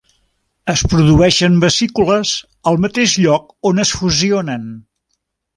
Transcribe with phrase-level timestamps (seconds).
[0.71, 2.33] Es produeixen vesícules
[2.71, 4.69] al mateix lloc on es fusionen.